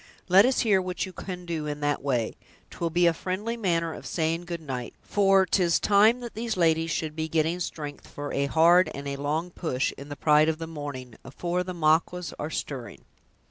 Let 0.29 0.47
us 0.47 0.61
hear 0.61 0.81
what 0.81 1.05
you 1.05 1.13
can 1.13 1.45
do 1.45 1.67
in 1.67 1.79
that 1.81 2.01
way; 2.01 2.35
'twill 2.71 2.89
be 2.89 3.05
a 3.05 3.13
friendly 3.13 3.55
manner 3.55 3.93
of 3.93 4.07
saying 4.07 4.45
good 4.45 4.59
night, 4.59 4.95
for 5.03 5.45
'tis 5.45 5.79
time 5.79 6.21
that 6.21 6.33
these 6.33 6.57
ladies 6.57 6.89
should 6.89 7.15
be 7.15 7.27
getting 7.29 7.59
strength 7.59 8.07
for 8.07 8.33
a 8.33 8.47
hard 8.47 8.89
and 8.95 9.07
a 9.07 9.17
long 9.17 9.51
push, 9.51 9.91
in 9.99 10.09
the 10.09 10.15
pride 10.15 10.49
of 10.49 10.57
the 10.57 10.65
morning, 10.65 11.17
afore 11.23 11.63
the 11.63 11.75
Maquas 11.75 12.33
are 12.39 12.49
stirring." 12.49 13.05